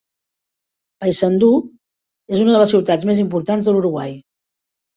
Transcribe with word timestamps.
Paysandú 1.03 1.49
és 1.59 2.43
una 2.47 2.57
de 2.57 2.63
les 2.63 2.75
ciutats 2.77 3.09
més 3.13 3.23
importants 3.27 3.71
de 3.71 3.79
l'Uruguai. 3.79 4.21